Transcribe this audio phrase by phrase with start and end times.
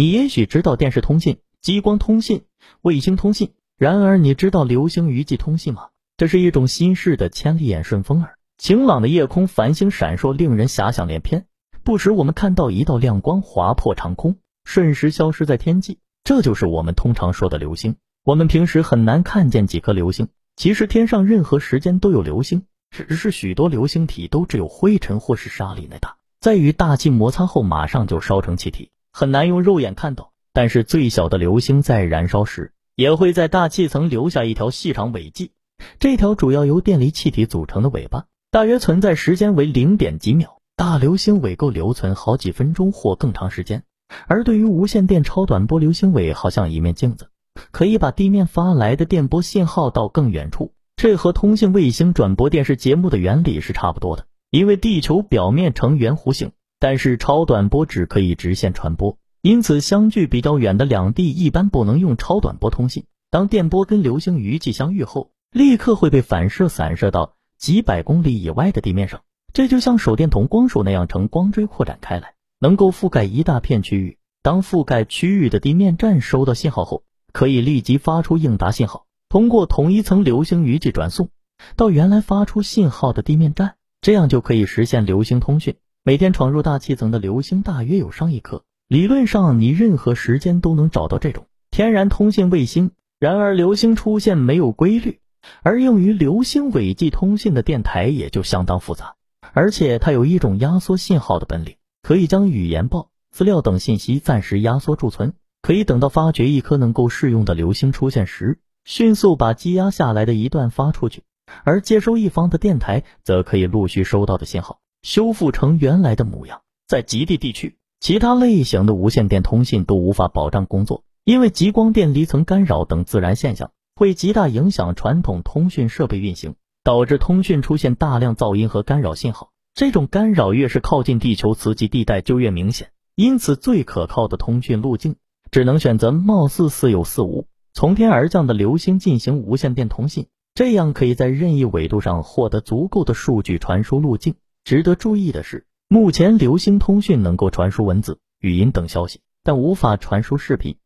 [0.00, 2.44] 你也许知道电视通信、激光通信、
[2.80, 5.88] 卫星通信，然而你知道流星雨季通信吗？
[6.16, 8.38] 这是一种新式的千里眼顺风耳。
[8.56, 11.44] 晴朗的夜空，繁星闪烁，令人遐想连篇。
[11.84, 17.96] 不时我们看到一道亮光划破长空，瞬时消失在天际，这就是我们通常说的流星。
[18.24, 30.32] 我们平时很难看见几颗流星，其实天上任何时间都有流星，只是许多流星体都只有灰尘或是沙粒那大，在与大气摩擦后马上就烧成气体，很难用肉眼看到。
[30.52, 35.52] 但是最小的流星在燃烧时，也会在大气层留下一条细长尾迹，
[35.98, 38.24] 这条主要由电离气体组成的尾巴。
[38.50, 43.84] 大约存在时间为零点几秒，大流星尾够留存好几分钟或更长时间。
[44.26, 47.30] 而对于无线电超短波流星尾，好像一面镜子，
[47.70, 50.72] 可以把地面发来的电波信号到更远处。
[50.96, 54.26] 这和通信卫星转播电视节目的原理是差不多的。
[54.50, 63.04] 因为地球表面呈圆弧形，但是超短波只可以直线传播，因此相距比较远的两地一般不能用超短波通信。
[63.30, 67.34] 当电波跟流星余迹相遇后，立刻会被反射散射到。
[67.58, 69.20] 几百公里以外的地面上，
[69.52, 74.16] 这就像手电筒光束那样呈光锥扩展开来，能够覆盖一大片区域。
[74.42, 81.28] 当覆盖区域的地面站收到信号后，可以立即发出应答信号，通过同一层流星余迹转送
[81.76, 85.76] 到原来发出信号的地面站，这样就可以实现流星通讯。
[86.02, 91.46] 每天闯入大气层的流星大约有上亿颗，理论上你任何时间都能找到这种。
[91.70, 92.92] 天然通信卫星。
[93.18, 95.20] 然而流星出现没有规律。
[95.62, 99.16] 而用于流星尾迹通信的电台也就相当复杂，
[99.52, 111.22] 而且它有一种压缩信号的本领，可以将语言报、资料等信息暂时压缩贮存，可以等到发掘一颗能够适用的流星出现时，迅速把积压下来的一段发出去，
[111.64, 114.78] 而接收一方的电台则可以陆续收到的信号。
[115.02, 116.62] 修复成原来的模样。
[116.86, 123.70] 在极地地区，其他类型的无线电通信都无法保障工作，因为极光电离层干扰等自然现象。
[123.96, 129.50] 会极大影响传统通讯设备运行，导致通讯出现大量噪音和干扰信号。
[129.74, 135.16] 这种干扰越是靠近地球磁极地带就越明显，因此最可靠的通讯路径
[135.50, 144.34] 只能选择貌似似有似无、从天而降的流星进行无线电通信，这样可以在任意纬度上获得足够的数据传输路径。
[144.64, 150.76] 值得注意的是，目前流星通讯能够传输文字、语音等消息，但无法传输视频。